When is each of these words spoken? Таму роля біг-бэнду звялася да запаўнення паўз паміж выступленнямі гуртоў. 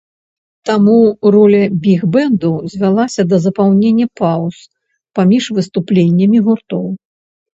Таму 0.67 0.93
роля 1.35 1.59
біг-бэнду 1.83 2.51
звялася 2.75 3.21
да 3.33 3.37
запаўнення 3.45 4.05
паўз 4.21 4.57
паміж 5.19 5.43
выступленнямі 5.59 6.37
гуртоў. 6.49 6.85